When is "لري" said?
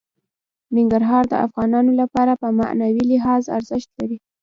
3.99-4.17